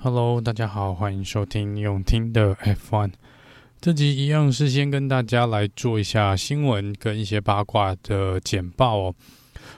[0.00, 3.10] Hello，大家好，欢迎收听永听的 F1。
[3.80, 9.14] 这集一样是先跟大家来做一下新闻跟一些八卦的简报哦。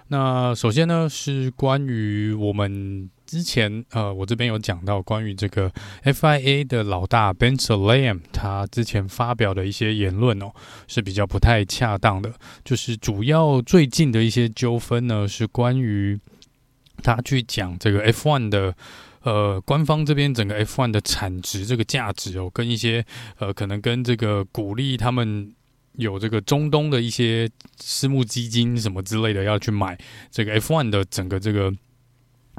[0.09, 5.73] 那首先呢，是关于我们之前呃，我这边有讲到关于这个
[6.05, 10.53] FIA 的老大 Ben Sulayem 他之前发表的一些言论哦，
[10.87, 12.31] 是比较不太恰当的。
[12.63, 16.21] 就是主要最近的一些纠纷呢，是关于
[17.03, 18.75] 他去讲这个 F1 的。
[19.23, 23.05] 呃，官方这边整个 F1 的产值这个价值哦，跟一些
[23.39, 25.55] 呃，可能跟这个鼓励他们
[25.93, 29.99] 有这个中东的一些私募基金什么之类的要去买
[30.31, 31.73] 这个 F1 的整个这个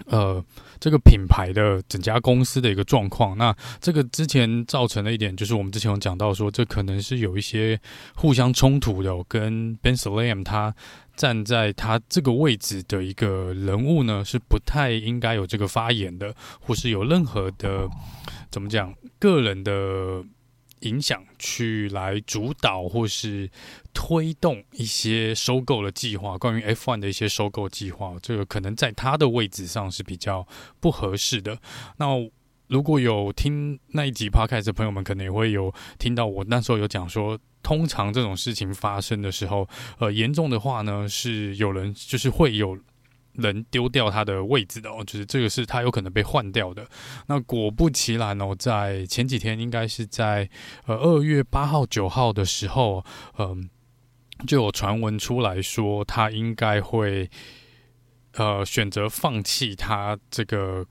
[0.05, 0.44] 呃
[0.80, 3.38] 这个品牌的整家公司的一个状况。
[3.38, 7.80] 那这个之前造成的一点就是我们之前有讲到说，这可能是有一些
[8.16, 10.73] 互相冲突的，跟 Ben Slam 他。
[11.14, 17.88] 站在他这个位置的一个人物呢，是不太应该有这个发言的，或是有任何的
[18.50, 20.23] 怎么讲个人的
[20.81, 23.49] 影响去来主导或是
[23.93, 26.37] 推动一些收购的计划。
[26.37, 30.47] 关于 F1 的一些收购计划，这个可能在他的位置上是比较
[30.79, 31.57] 不合适的。
[31.97, 32.05] 那
[32.67, 37.39] 如果有听那一集 Podcast 的朋友们，可能也会有听到我那时候有讲说。
[37.63, 42.75] 通常这种事情发生的时候，呃，严重的话呢，是有人就是会有
[43.33, 46.87] 人丢掉他的位置的哦，就是这个是他有可能被换掉的。
[47.27, 50.49] 那果不其然哦，在前几天，应该是在
[50.85, 53.03] 呃二月八号、九号的时候，
[53.37, 53.69] 嗯、
[54.45, 57.29] 就有传闻出来说他应该会
[58.33, 60.85] 呃选择放弃他这个。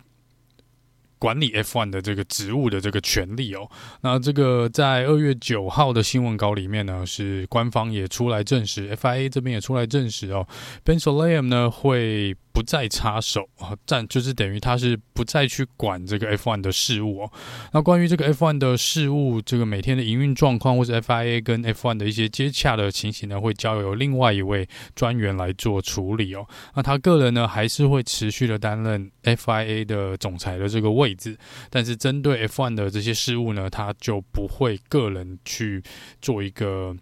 [1.20, 10.44] 管理 F1 的这个职务的这个权利哦，那这个在二月九号的新闻稿里面呢，是官方也出来证实，FIA 这边也出来证实哦
[10.82, 12.34] ，Ben s o l a m 呢会。
[12.52, 17.32] 不再插手啊，暂就是等于他是不再去管这个 F1 的事务哦。
[17.72, 26.46] 那关于这个 F1 的事务，这个每天的营运状况，或是 FIA 跟 F1 的一些接洽的情形呢，会交由另外一位专员来做处理哦。
[26.74, 31.38] 那他个人呢，还是会持续的担任 FIA 的总裁的这个位置，
[31.70, 35.82] 但是针对 F1 的这些事务呢，他就不会个人去
[36.20, 36.96] 做一个。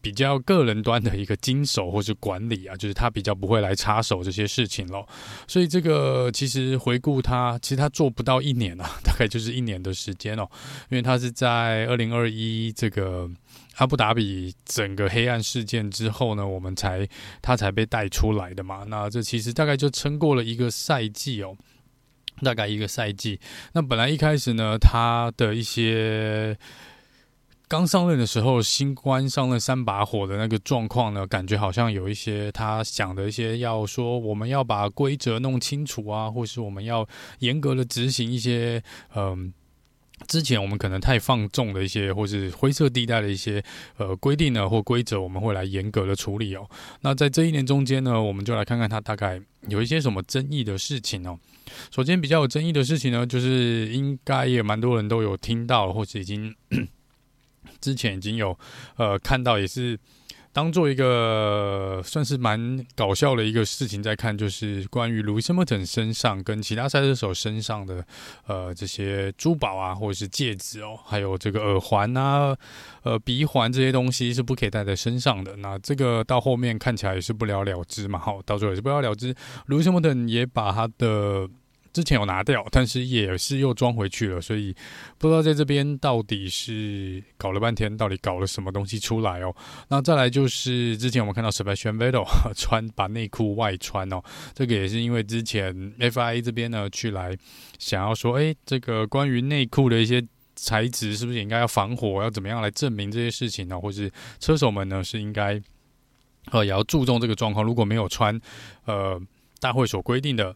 [0.00, 5.06] 比较个人端的一个经手或是管理啊， 就是他比较不会来插手这些事情咯。
[5.46, 10.48] 所以这个其实回顾他，其实他做不到一年啊， 大概就是一年的时间哦。
[10.88, 13.30] 因为他是在二零二一这个
[13.76, 17.06] 阿布达比整个黑暗事件之后呢，我们才
[17.42, 18.84] 他才被带出来的嘛。
[18.88, 21.56] 那这其实大概就撑过了一个赛季哦，
[22.42, 23.38] 大概一个赛季。
[23.72, 26.56] 那本来一开始呢，他的一些。
[27.70, 37.06] 刚上任的时候，新官上任三把火的那个状况呢，感觉好像有一些他想的一些，要说我们要把规则弄清楚啊，或是我们要
[37.38, 38.82] 严格的执行一些，
[39.14, 39.54] 嗯，
[40.26, 43.62] 之前我们可能太放纵的一些，或是灰色地带的一些
[43.98, 46.68] 呃规定呢或规则，我们会来严格的处理哦。
[47.02, 51.38] 那在这一年中间呢，我们就来看看他大概有一些什么争议的事情哦。
[51.92, 56.52] 首先比较有争议的事情呢，就是应该也蛮多人都有听到，或是已经。
[57.80, 58.56] 之前已经有
[58.96, 59.98] 呃看到，也是
[60.52, 68.04] 当做一个算是蛮搞笑的一个事情在看，就是关于 Lewis Hamilton 身上跟其他赛车手身上的
[68.46, 72.56] 呃这些珠宝啊，或者是戒指哦，还有这个耳环啊、
[73.04, 75.54] 呃鼻环这些东西是不可以戴在身上的。
[75.58, 79.32] 那这个到后面看起来也是不了了之嘛，好，到最后也是不了了之。
[79.68, 81.48] Lewis Hamilton 也把他的。
[81.92, 84.72] 之前有拿掉，但是也是又装回去了，所以
[85.18, 89.52] 不知道在这边到底是搞了半天，到底搞了什么东西出来哦。
[89.88, 92.24] 那再来就是之前我们看到 Sebastian Vettel
[92.54, 94.22] 穿把内裤外穿哦，
[94.54, 97.36] 这个也是因为之前 FIA 这边呢去来
[97.78, 100.24] 想要说，诶，这个关于内裤的一些
[100.54, 103.80] 材质是不是应该要防火，要怎么样来证明这些事情呢？
[103.80, 104.08] 或是
[104.38, 105.60] 车手们呢是应该
[106.52, 108.40] 呃也要注重这个状况，如果没有穿
[108.84, 109.20] 呃
[109.58, 110.54] 大会所规定的。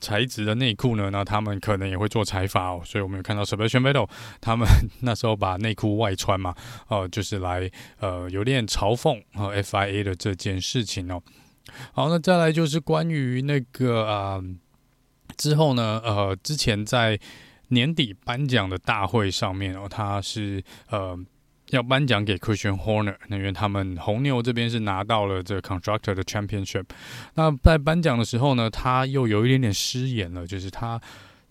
[0.00, 4.08] 材质的内裤呢， 那他们可能也会做裁法哦，所以我们有看到 Sebastian Vettel
[4.40, 4.66] 他们
[5.02, 6.54] 那时候把内裤外穿嘛，
[6.88, 11.22] 哦、呃，就是来呃有点嘲讽和 FIA 的这件事情哦。
[11.92, 14.42] 好，那再来就是关于那个啊、
[15.36, 17.18] 之后呢，呃，之前在
[17.68, 21.18] 年底颁奖的大会上面哦，他是呃。
[21.70, 26.84] 要颁奖给 Christian Horner，那因为他们红牛这边是拿到了这个 Constructor 的 Championship。
[27.34, 31.00] 那在颁奖的时候呢，他又有一点点失言了，就是他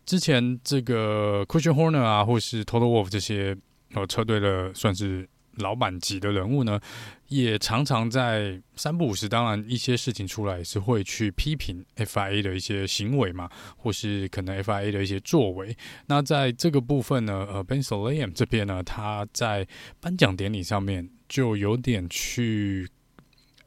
[0.06, 3.56] 之前这个 Christian Horner 啊，或是 Total Wolf 这些
[3.94, 5.28] 呃车队的算是
[5.60, 6.80] 老板级的人物呢，
[7.28, 15.76] 也常常在三不五时，当然一些事情出来也是会去批评 FIA 的一些行为嘛，或是可能 FIA 的一些作为。
[16.08, 19.68] 那在这个部分呢，呃，Ben Sulayem 这边呢，他在
[20.00, 22.90] 颁奖典礼上面就有点去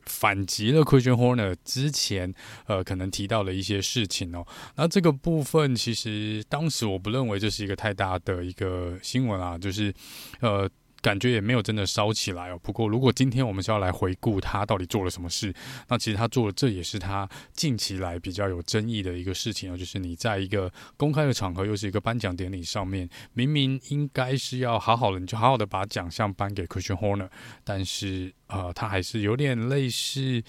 [0.07, 2.35] 反击了 Christian Horner 之前
[2.67, 4.45] 呃可能提到的一些事情哦。
[4.77, 9.95] 那这个部分其实当时我不认为这是一个太大的一个新闻啊，就是
[10.41, 10.69] 呃。
[11.03, 12.59] 感觉也没有真的烧起来哦。
[12.63, 15.53] 不过，如果今天我们是要来回顾他到底做了什么事，
[15.89, 19.77] 那其实他做的这也是他近期来比较有争议的一个事情哦。
[19.77, 27.29] 就是你在一个公开的场合，又是一个颁奖典礼上面，明明应该是要好好的，你就好好的把奖项颁给 Christian Horner，
[27.65, 30.43] 但是呃，他还是有点类似。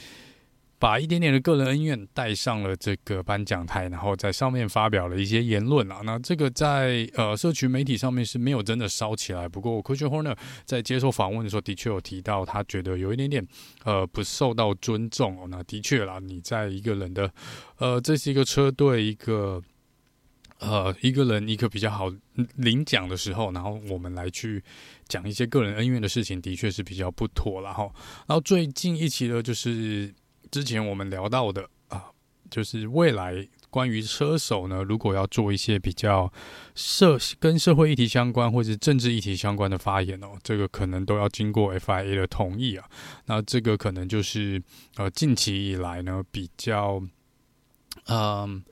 [0.83, 6.01] 把一点点的个人恩怨带上了这个颁奖台，然后在上面发表了一些言论啊。
[6.03, 9.47] 那这个在呃社群媒体上面是没有真的烧起来。
[9.47, 13.47] 不过 Christian Horner 在接受访问的时候，的确有提到，他觉得有一点点
[13.85, 15.47] 呃不受到尊重哦。
[15.49, 17.31] 那的确啦，你在一个人的
[17.77, 19.63] 呃，这是一个车队一个
[20.59, 22.11] 呃一个人一个比较好
[22.55, 24.61] 领奖的时候，然后我们来去
[25.07, 27.83] 讲一些个人恩怨的事情，的确是比较不妥了哈。
[28.27, 30.13] 然后最近一期呢，就是。
[30.53, 32.11] 之前我们聊到的啊，
[32.47, 36.31] 就是未来关于车手呢，如果要做一些比较
[36.75, 42.87] 社跟社会议题相关或者政治议题相关的发言哦，这个可能都要经过 FIA 的同意啊。
[43.25, 44.61] 那这个可能就是
[44.97, 47.01] 呃近期以来呢比较，
[48.09, 48.63] 嗯、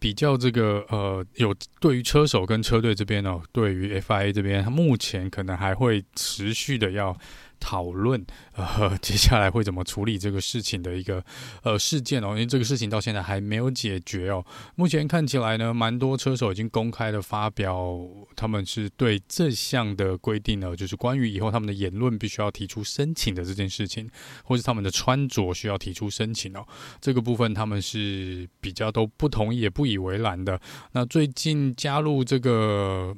[0.00, 7.16] 比较这个呃有对于车手跟车队这边哦，对于 FIA 这边，他目前可能还会持续的要。
[7.60, 8.24] 讨论
[8.56, 11.24] 呃，接下来会怎么处理这个事情的一个
[11.62, 14.44] 呃事件哦，因为这个事情到现在还没有解决哦。
[14.74, 18.00] 目前看起来呢，蛮多车手已经公开的发表，
[18.34, 24.10] 他们是对这项的规定呢，就是关于以后他们的言论必须要提出申请的这件事情，
[24.44, 26.66] 或是他们的穿着需要提出申请哦。
[27.00, 30.60] 这个部分他们是比较都不同意也不以为然的。
[30.92, 33.16] 那最近加入这个。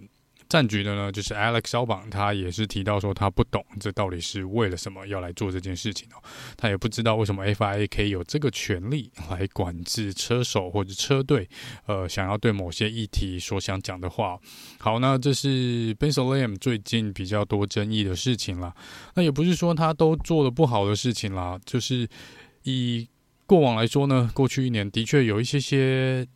[0.51, 6.19] 战局的呢，就是 Alex Albon，他也是提到说他不懂这到底是为了什么要来做这件事情哦，
[6.57, 11.49] 他也不知道为什么 FIA 可以有这个权利来管制车手或者车队，
[11.87, 14.37] 呃，想要对某些议题所想讲的话。
[14.81, 18.75] 好，那这是 b e n s o l a m 最近比较多争议的事情啦。
[19.15, 22.09] 那也不是说他都做了不好的事情啦，就是
[22.65, 23.09] 以
[23.47, 26.27] 过往来说呢，过去一年的确有一些些，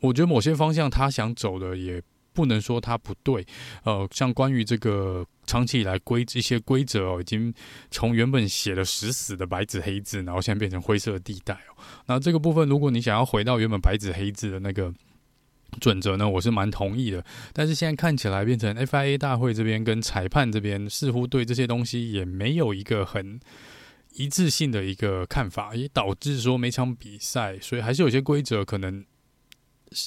[0.00, 2.02] 我觉得某些方向他想走的也。
[2.32, 3.46] 不能说它不对，
[3.84, 7.52] 呃，像关于这个长期以来规一些规则哦，已经
[7.90, 11.82] 从原本写的死死的白纸黑字，然后现在变成灰色地带哦。
[12.06, 14.92] 那这个部分，如果你想要回到原本白纸黑字的那个
[15.80, 17.24] 准则呢，我是蛮同意的。
[17.52, 23.38] 但是现在看起来变成 FIA 大会这边跟裁判这边似乎对这些东西也没有一个很
[24.14, 29.04] 一致性的一个看法，也导致说每场比赛，所以还是有些规则可能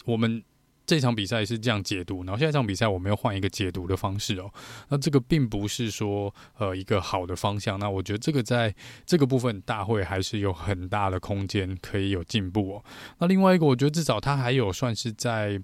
[0.06, 0.44] 我们。
[0.86, 4.52] 这场比赛是这样解读，然后下一场比赛我们要换一个解读的方式哦。
[4.90, 7.80] 那这个并不是说呃一个好的方向。
[7.80, 8.74] 那我觉得这个在
[9.06, 12.84] 这个部分大会还是有很大的空间可以有进步哦。
[13.18, 15.60] 那另外一个，我觉得至少他还有算是在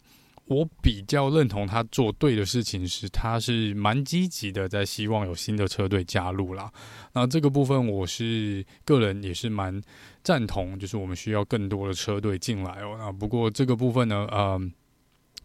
[0.45, 6.71] 我比较认同他做对的事情是，他是蛮积极的在希望有新的车队加入啦。
[7.13, 9.81] 那这个部分我是个人也是蛮
[10.23, 12.95] 赞同，就是我们需要更多的车队进来哦。
[12.97, 14.71] 那不过这个部分呢，嗯。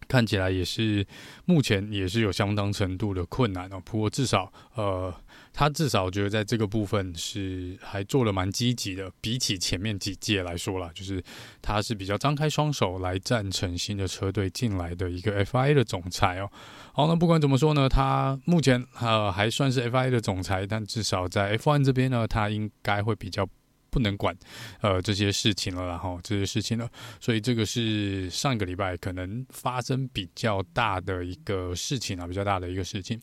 [0.08, 1.06] 看起来也是
[1.44, 3.81] 目前也是有相当程度的困难哦。
[3.84, 5.15] 不过至少呃，
[5.53, 11.22] 他至少觉得在这个部分是还做得蛮积极的，比起前面几届来说啦，就是
[11.60, 16.51] 他是比较张开双手来赞成新的车队进来的一个 FIA 的总裁哦。
[16.93, 23.48] 好，那不管怎么说呢，他目前呃还算是 FIA 的总裁，但至少在 F1 这边呢，他应该会比较。
[23.96, 24.36] 不能管，
[24.82, 26.86] 呃，这些事情了，然后这些事情了，
[27.19, 33.19] 所以这个是上个礼拜可能发生比较大的一个事情啊，比较大的一个事情。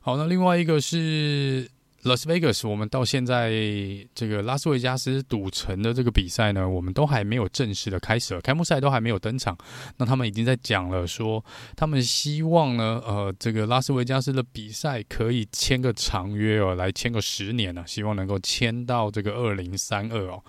[0.00, 1.68] 好，那另外一个是。
[2.04, 3.50] 拉斯维加斯，我们到现在
[4.14, 9.58] 这个拉斯维加斯赌城的这个比赛呢，我们都还没有正式的开始，开幕赛都还没有登场。
[9.96, 11.44] 那他们已经在讲了，说
[11.76, 20.42] 他们希望呢，呃，这个拉斯维加斯的比赛可以签个长约哦，来签个十年呢，希望能够签到这个二零三二哦。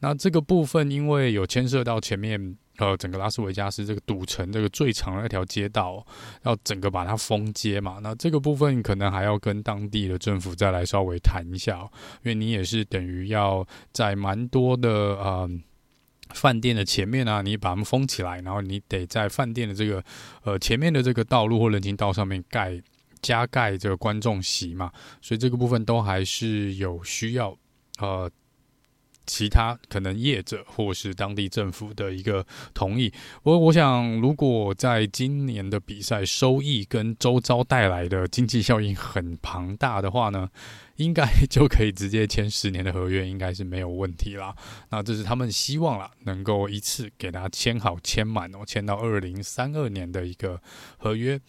[0.00, 2.56] 那这个部分因为有牵涉到前面。
[2.78, 6.06] 呃，整个拉斯维加斯这个赌城这个最长的那条街道，
[6.42, 7.98] 要整个把它封街嘛。
[8.02, 11.78] 那这个部分可能还要跟当地的政府再来稍微谈一下，
[12.22, 15.50] 因为你也是等于要在蛮多的呃
[16.34, 20.04] 饭店的前面啊，你把它们封起来，然后你得在饭店的这个
[20.42, 22.80] 呃前面的这个道路或人行道上面盖。
[23.22, 27.56] 加盖这个观众席嘛，所以这个部分都还是有需要
[27.98, 28.30] 呃。
[29.26, 40.48] 其他可能业者或是当地政府的一个同意，我我想，如果在今年的比赛收益跟周遭带来的经济效应很庞大的话呢，
[40.96, 44.54] 应该就可以直接签十年的合约，应该是没有问题啦。
[44.90, 50.60] 那这是他们希望啦，能够一次给他签好签满哦，签到二零三二年的一个
[50.98, 51.40] 合约。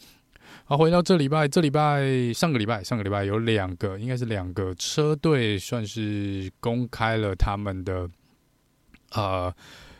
[0.69, 8.09] 好，回到这礼拜，这礼拜上个礼拜，上个礼拜有两个，应该是两个车队算是公开了他们的，
[9.13, 9.53] 呃。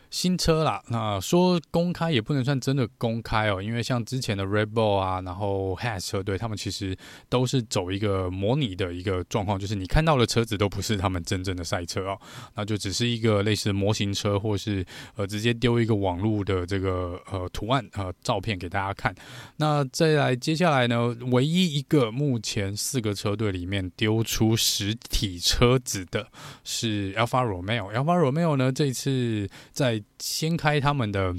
[0.10, 6.98] 新车啦，那说公开也不能算真的公开哦，因为像之前的 Red Bull 啊，然后 h a s 车队，他们其实
[7.30, 12.20] 都是走一个模拟的一个状况，就是你看到的车子都不是他们真正的赛车哦，
[12.56, 14.86] 那就只是一个类似模型车，或是
[15.16, 19.14] 呃直接丢一个网络的这个呃图案呃照片给大家看。
[19.58, 26.28] 那再来接下来呢，唯一一个目前四个车队里面丢出实体车子的
[26.64, 31.36] 是 Alfa Romeo，Alfa Romeo 呢这一次在先开他们的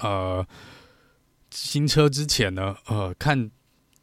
[0.00, 0.46] 呃
[1.50, 3.50] 新车之前呢，呃，看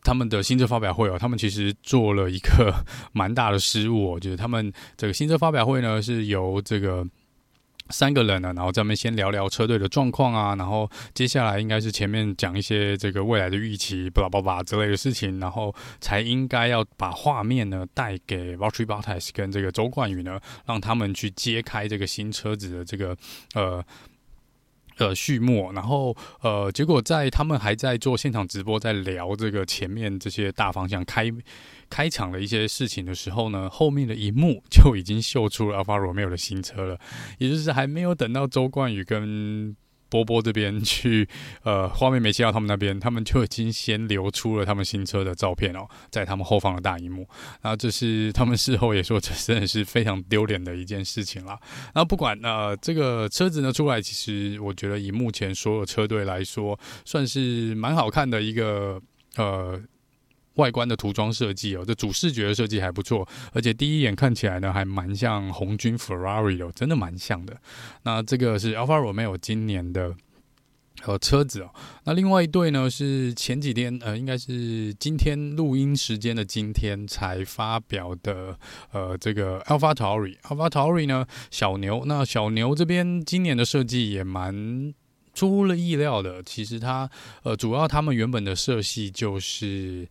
[0.04, 2.74] 他们的新车发表会哦，他们其实做了一个
[3.14, 7.08] 蛮大的失误，就是他们这个新车发表会呢是由这个
[7.90, 23.16] 三个人呢，然后咱们先聊聊车队的状况啊，然后接下来应该是前面讲一些这个未来的预期，巴拉巴拉之类的事情，然后才应该要把画面呢带给 Valtteri Bottas 跟这个周冠宇呢，让他们去揭开这个新车子的这个
[23.54, 23.84] 呃。
[24.98, 31.32] 呃，序幕，然后呃，结果在他们还在做现场直播，在聊这个前面这些大方向开
[31.90, 37.00] 开场的一些事情的时候呢，后面的一幕就已经秀出了 Alfa Romeo 的新车了，
[37.38, 39.76] 也就是还没有等到周冠宇跟。
[40.14, 41.28] 波波这边去，
[41.64, 47.28] 呃，画面没切到他们那边，他们就已经先流出了他们新车的照片哦，在他们后方的大荧幕。
[47.64, 51.60] 然后这是他们事后也说，这真的是非常丢脸的一件事情啦。
[51.96, 59.02] 那不管呃，这个车子呢出来，其实我觉得以目前所有车队来说，算是蛮好看的一个
[59.38, 59.82] 呃。
[60.56, 67.58] 外观的涂装设计哦，这主视觉的设计还不错，而且第一眼看起来呢，还蛮像红军 Ferrari 哦，真的蛮像的。
[68.04, 70.16] 那这个是 Alfa Romeo 今年的
[71.06, 71.72] 呃车子哦。
[72.04, 78.56] 那另外一对呢，是前几天呃，应该是今天录音时间的今天才发表的
[78.92, 80.38] 呃，这个 Alpha Tauri。
[80.42, 82.04] Alpha Tauri 呢，小牛。
[82.06, 84.94] 那小牛这边今年的设计也蛮
[85.34, 86.44] 出乎了意料的。
[86.44, 87.10] 其实它
[87.42, 90.08] 呃，主要他们原本的色系就是。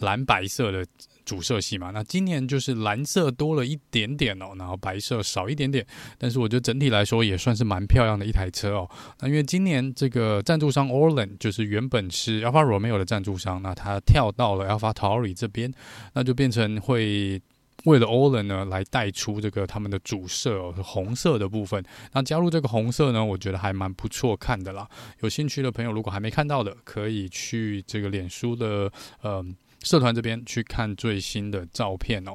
[0.00, 0.84] 蓝白色的
[1.24, 5.86] 主色系嘛，那今年就是蓝色多了一点点哦，然后白色少一点点，
[6.18, 8.90] 但是我觉得整体来说也算是蛮漂亮的一台车哦。
[9.20, 15.72] 那因为今年这个赞助商 Orlen 就是原本是 Alfa Romeo 的赞助商，那他跳到了 Alpha Tauri 这边，
[16.14, 17.40] 那就变成会
[17.84, 21.84] 为了 Orlen 呢来带出这个他们的主色哦，红色的部分。
[22.12, 24.88] 那加入这个红色呢，我觉得还蛮不错看的啦。
[25.20, 28.90] 有兴趣的朋友如果还没看到的，可以去这个脸书的
[29.20, 29.44] 呃。
[29.82, 32.32] 社团这边去看最新的照片哦。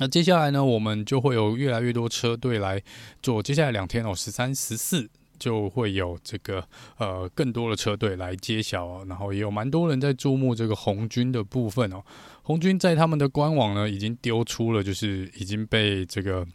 [0.00, 2.80] 那接下来呢，我们就会有越来越多车队来
[3.20, 3.42] 做。
[3.42, 5.10] 接下来两天哦，十三、十四
[5.40, 6.64] 就会有这个
[6.98, 9.04] 呃更多的车队来揭晓哦。
[9.08, 12.00] 然后也有蛮多人在注目这个红军的部分哦。
[12.42, 16.46] 红军在他们的官网呢，已经丢出了就是已经被这个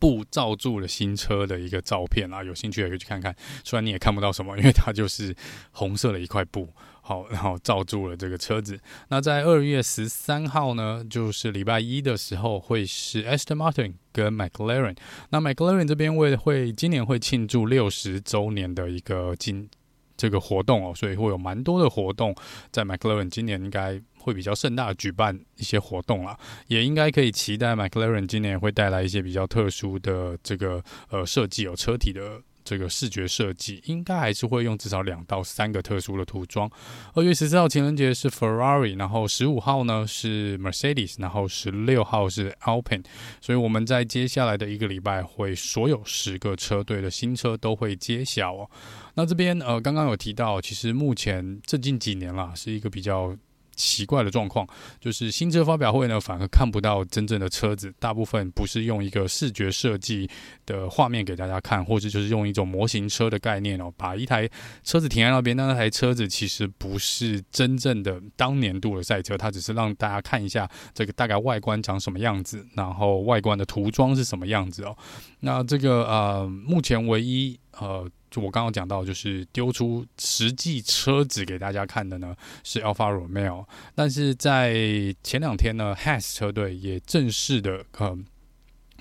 [0.00, 2.42] 布罩住了新车的一个照片啊。
[2.42, 3.32] 有兴趣也可以去看看。
[3.62, 5.32] 虽然你也看不到什么，因为它就是
[5.70, 6.68] 红色的一块布。
[7.08, 8.78] 好，然后罩住了这个车子。
[9.08, 14.94] 那在二月十三号呢，就是礼拜一的时候，会是 Aston Martin 跟 McLaren。
[15.30, 19.70] 那 McLaren 这边会会今年会庆祝六十周年的一个今
[20.18, 22.36] 这个活动哦，所以会有蛮多的活动
[22.70, 32.42] 在 McLaren 今年应该会比较盛大的举办一些活动啦，也应该可以期待 McLaren 今年会带来一些比较特殊的这个呃设计有车体的。
[32.68, 36.70] 这个视觉设计应该还是会用至少两到三个特殊的涂装。
[37.14, 43.06] 二月十四号情人节是 Ferrari，然后十五号呢是 Mercedes，然后十六号是 Alpine。
[43.40, 48.70] 所以我们在接下来的一个礼拜会所有十个车队的新车都会揭晓哦。
[49.14, 53.34] 那这边呃刚刚有提到，其实目前这近几年啦是一个比较。
[53.78, 54.66] 奇怪的状况
[55.00, 60.28] 就是新车发表会呢，反而看不到真正的车子，大部分不是用一个视觉设计
[60.66, 64.50] 的画面给大家看，或者就是用一种模型车的概念哦，把一台
[64.82, 74.96] 车子停在那边，但那台车子其实不是真正的当年度的赛车，它只是让大家看一下这个大概外观长什么样子，然后外观的涂装是什么样子哦。
[75.40, 78.10] 那这个呃，目前唯一呃。
[78.30, 83.64] 就我刚刚讲到，就是丢出实际车子给大家看的呢，是 Alpha Romeo。
[83.94, 84.74] 但是在
[85.22, 88.24] 前两天呢，Has 车队也正式的，嗯，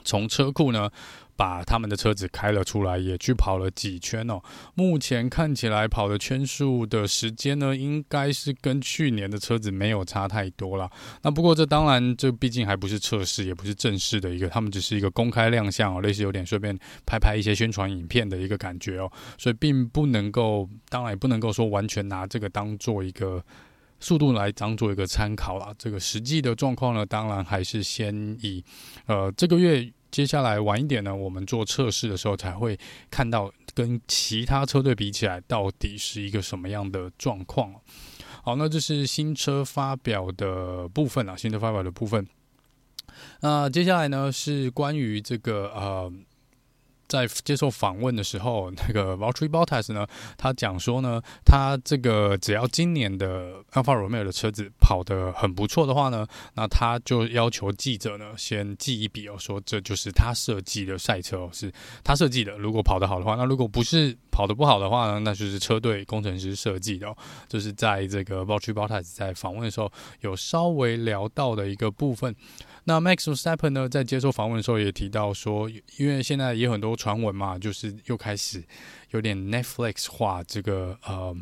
[0.03, 0.91] 从车库呢。
[1.37, 4.41] 把他们的车子开了出来，也去跑了几圈哦。
[4.73, 10.89] 目前看起来跑的圈数的时间呢，应该是跟去年的车子没有差太多了。
[11.21, 16.75] 那不过这当然，这毕竟还不是测试，也不是正式的一个，他们只是一个公开亮相哦，类似有点顺便
[17.05, 19.11] 拍拍一些宣传影片的一个感觉哦。
[19.37, 23.43] 所以并不能够，当然也不能够说完全拿这个当做一个
[23.99, 25.71] 速度来当做一个参考啦。
[25.77, 28.63] 这个实际的状况呢，当然还是先以
[29.05, 29.87] 呃这个月。
[30.17, 32.75] 接下来晚一点呢，我们做测试的时候才会
[33.11, 37.71] 看到跟其他车队比起来，到底是一个什么样的状况。
[38.43, 42.27] 好，那这是新车发表的部分啊，新车发表的部分。
[43.41, 46.11] 那接下来呢，是关于这个呃。
[47.07, 50.05] 在接受访问的时候，那个 Vautry Bottas 呢，
[50.37, 61.71] 他讲说呢，他这个只要今年的 Alfa Romeo 的车子跑得很不错的话呢，那他就要求记者呢先记一笔哦，说这就是他设计的赛车哦，是
[62.03, 62.57] 他设计的。
[62.57, 67.15] 如果跑得好的话，那如果不是跑得不好的话呢，那就是车队工程师设计的哦。
[67.47, 72.35] 就是在这个 Vautry Bottas 在访问的时候有稍微聊到的一个部分。
[72.89, 78.63] 那 Max Verstappen 呢，在接受访问的时候也提到说，因为现在也很多传闻嘛，就是又开始
[79.09, 80.41] 有点 Netflix 化。
[80.41, 81.35] 这个呃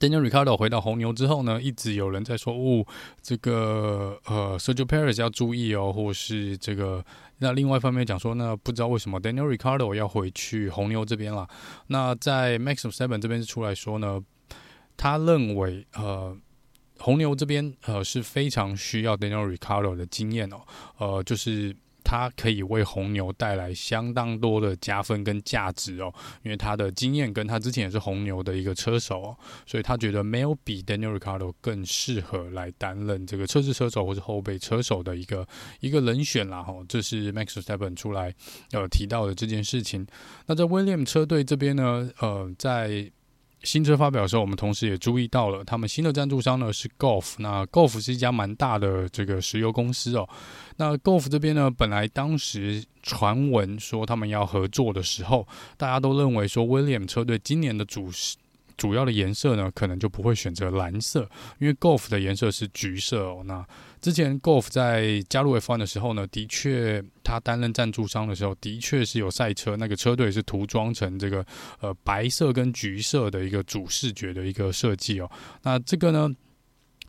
[0.00, 2.84] ，Daniel Ricardo 回到红牛之后呢，一直有人在说，哦，
[3.22, 7.04] 这个呃，Sergio Perez 要注意哦，或是这个。
[7.38, 11.48] 那另外一方面讲说，那不知道为什么 Daniel Ricardo 要回去红牛这边了。
[11.86, 14.20] 那在 Max Verstappen 这边出来说呢，
[14.96, 16.36] 他认为呃。
[16.98, 20.60] 红牛这边呃是非常需要 Daniel r i c a r d o 的经验哦，
[20.98, 21.74] 呃，就是
[22.04, 26.10] 他可以为红牛带来相当多的加分跟价值哦，
[26.42, 29.36] 因为他的经验跟他之前也是红牛的一个车手哦，
[29.66, 35.46] 所以他觉得没有比 Daniel r i c a r d o 更适合来担任这个测试车手或是后备车手的一个
[35.80, 38.34] 一个人选啦哈，这是 Max Verstappen 出来
[38.72, 40.06] 呃提到的这件事情。
[40.46, 43.10] 那在 William 车队这边呢，呃，在
[43.62, 47.34] 新车发表的时候，我们同时也注意到了，他们新的赞助商呢是 Golf。
[47.38, 50.28] 那 Golf 是一家蛮大的这个石油公司哦。
[50.76, 58.10] 那 Golf 这边呢，本来当时传闻说他们要合作的时候，大家都认为说 William 车队今年的主
[58.78, 63.42] 主要的颜色呢，可能就不会选择蓝色，因为 Golf 的颜色是橘色哦。
[63.44, 63.62] 那
[64.00, 71.44] 之前 Golf 在加入 F1 的时候呢，的确他担任赞助商的时候，的确是有赛车，那个车队是涂装成这个
[71.80, 75.30] 呃白色跟橘色的一个主视觉的一个设计哦。
[75.62, 76.34] 那这个呢？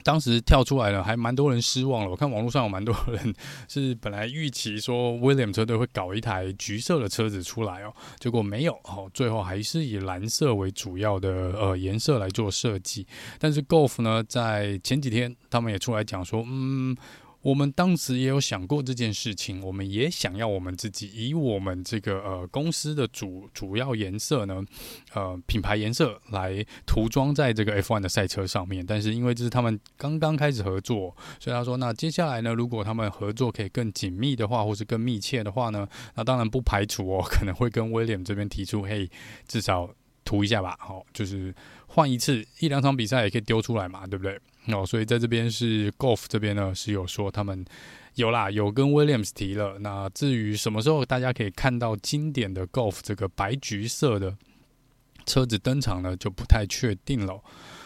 [0.03, 2.09] 当时跳出来了，还蛮多人失望了。
[2.09, 3.33] 我看网络上有蛮多人
[3.67, 13.05] 是本来预期说 William 车队会搞一台橘色的车子出来哦，结果没有哦，最后还是以蓝色为主要的呃颜色来做设计。
[13.37, 16.95] 但是 Golf 呢，在前几天他们也出来讲说，嗯。
[17.41, 24.61] 我们当时也有想过这件事情，我们也想要我们自己以我们这个呃公司的主主要颜色呢，
[25.13, 28.85] 呃品牌颜色来涂装在这个 F1 的赛车上面。
[28.85, 39.09] 但是因为这是他们刚刚开始合作，所以他说，那接下来呢，如果他们合作可以更紧密的话，或是更密切的话呢，那当然不排除哦，可能会跟 William 这边提出，嘿，
[39.47, 39.89] 至少
[40.25, 41.55] 涂一下吧，好，就是
[41.91, 44.39] 换一次一两场比赛也可以丢出来嘛，对不对？
[44.67, 47.65] 哦，所以在这边是 Golf 这边呢，是有说他们
[48.13, 49.79] 有啦，有跟 Williams 提了。
[49.79, 54.37] 那至于什么时候大家可以看到经典的 Golf 这个白橘色的
[55.25, 57.41] 车子登场呢，就不太确定了。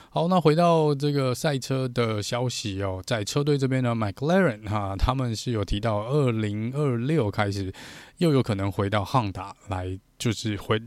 [0.09, 7.73] 好，那回到这个赛车的消息哦，在车队这边呢，McLaren 哈，他们是有提到二零二六开始
[8.17, 10.81] 又有可能回到汉达来，就是回。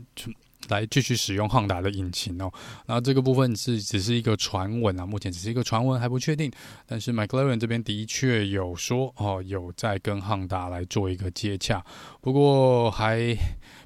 [0.69, 2.51] 来继续使用汉达的引擎哦，
[2.87, 6.51] 那这个部分是只是一个传闻啊，目前只是一个传闻还不确定。
[6.85, 11.85] 但是 McLaren 这边的确有说哦，有在跟汉达来做一个接洽。
[12.19, 13.33] 不过还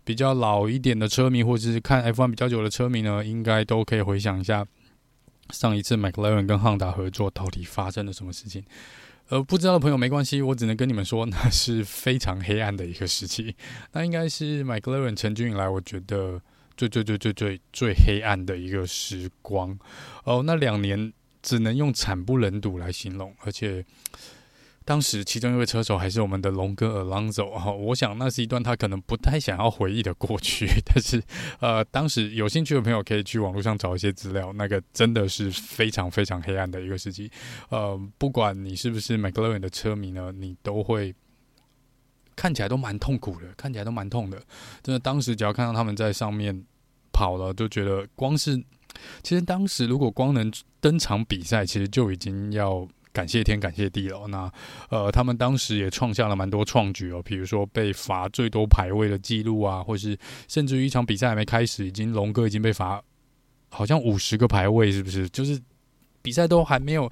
[0.03, 4.65] 比较老一点的车迷，或者是看 F1 比较久的车迷呢，应该都可以回想一下
[5.51, 8.63] 上一次 McLaren 跟汉达合作到底发生了什么事情。
[9.27, 13.55] 呃，不知道的朋友没关系，我只能跟你们说，那是非常黑暗的一个时期。
[13.91, 16.41] 那应该是 McLaren 成军以来，我觉得。
[16.89, 19.77] 最最最最最最黑暗的一个时光
[20.23, 23.85] 哦，那两年只能用惨不忍睹来形容，而且
[24.83, 31.21] 当时其中一位车手还是我们的龙哥 Alonso 哦，我想那是一段他可能不太想要回忆的过去， 但是
[31.59, 37.31] 呃，当时有兴趣的朋友可以去网络上找一些资料，那个真的是非常非常黑暗的一个时期，
[37.69, 41.13] 呃，不管你是不是 McLaren 的车迷呢，你都会。
[42.33, 44.41] 看起来都蛮痛苦的，看起来都蛮痛的。
[44.81, 46.65] 真的，当时只要看到他们在上面
[47.21, 48.57] 跑了，就觉得光是
[49.21, 52.87] 其实当时如果光能登场比赛，其实就已经要。
[53.13, 54.25] 感谢天，感谢地了。
[54.29, 54.49] 那
[54.89, 63.03] 呃，他们当时也创下了蛮多创举哦，比如说被罚最多排位的记录啊，或是甚至于一场比赛还没开始，已经龙哥已经被罚
[63.67, 65.27] 好像五十个排位，是不是？
[65.27, 65.61] 就是
[66.21, 67.11] 比赛都还没有，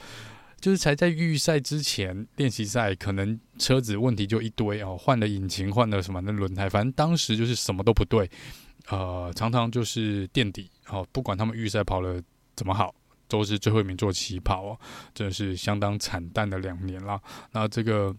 [0.61, 8.31] 就是才在预赛之前练习赛，可能车子问题就一堆哦，换了引擎，换了什么的轮胎，反正当时就是什么都不对，
[8.89, 12.21] 呃，常常就是垫底哦，不管他们预赛跑了
[12.55, 12.93] 怎么好。
[13.27, 14.79] 都是最后一名做起跑哦，
[15.13, 17.21] 真的是相当惨淡的两年了。
[17.51, 18.15] 那这个。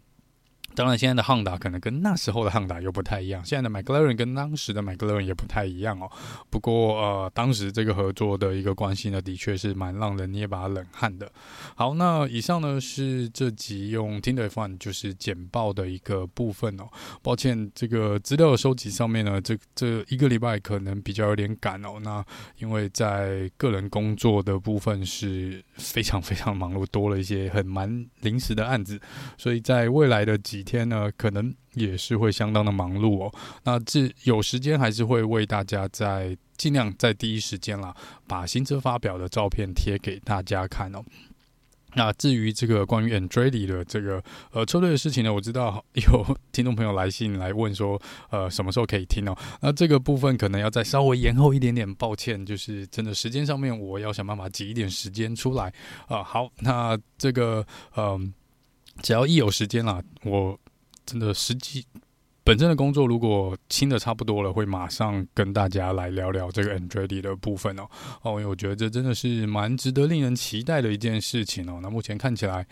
[0.73, 6.11] 当然，现在的汉达可能跟那时候的汉达又不太一样，现在的 McLaren 跟当时的 McLaren 也不太一样哦。
[6.49, 11.31] 不过，呃，当时这个合作的一个关系呢，的确是蛮让人捏把冷汗的。
[11.75, 16.85] 好，那以上呢是这集用听的 F1 就是简报的一个部分哦。
[17.21, 21.99] 抱歉，这个资料收集上面呢，这这一个礼拜可能比较有点赶哦。
[22.03, 22.25] 那
[22.59, 28.99] 因为在个人工作的部分是非常非常忙碌，多了一些很蛮临时的案子，
[29.37, 30.60] 所以在未来的几。
[30.61, 33.35] 几天呢，可能也是会相当的忙碌哦。
[33.65, 37.97] 那这有时间还是会为大家在尽量在第一时间啦，
[38.29, 41.03] 把新车发表的照片贴给大家看哦。
[41.95, 49.35] 那至于这个关于 Andretti 的这个呃车队的事情呢，我知道有听众朋友来信来问说，呃什么时候可以听哦？
[49.63, 55.73] 那这个部分可能要再稍微延后一点点，抱歉，就是真的时间上面我要想办法挤一点时间出来
[56.07, 58.35] 啊、好，那这个嗯。
[59.03, 60.59] 只要一有时间啦，我
[61.05, 61.85] 真的实际
[62.45, 67.89] 本身的工作如果清的差不多了，会马上跟大家来聊聊这个 Andretti 的部分哦
[68.23, 71.81] 哦，因为我觉得这真的是蛮值得令人期待的一件事情哦。
[71.83, 72.67] 那目前看起来，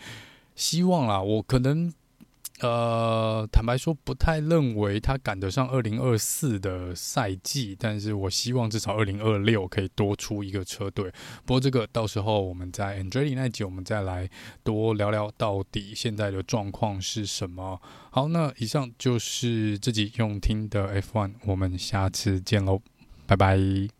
[0.55, 1.93] 希望啦，我可能。
[2.59, 11.11] 呃，坦白说，不太认为他赶得上二零二四的赛季，但是我希望至少二零二六可以多出一个车队。
[11.45, 14.29] 不过这个到时候我们在，Andrea 那集，我们再来
[14.63, 17.81] 多聊聊到底现在的状况是什么。
[18.11, 22.81] 好，那以上就是这集用听的 F1，我们下次见喽，
[23.25, 23.98] 拜拜。